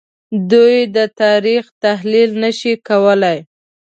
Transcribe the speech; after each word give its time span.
دوی 0.51 0.77
د 0.95 0.97
تاریخ 1.21 1.63
تحلیل 1.83 2.29
نه 2.43 2.51
شو 2.59 2.73
کولای 2.87 3.37